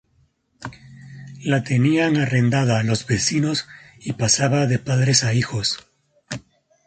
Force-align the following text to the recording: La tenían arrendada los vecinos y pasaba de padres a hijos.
La 1.43 1.63
tenían 1.63 2.17
arrendada 2.17 2.81
los 2.81 3.05
vecinos 3.05 3.67
y 3.99 4.13
pasaba 4.13 4.65
de 4.65 4.79
padres 4.79 5.23
a 5.23 5.35
hijos. 5.35 5.91